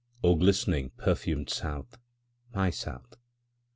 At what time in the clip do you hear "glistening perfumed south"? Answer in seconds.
0.33-1.99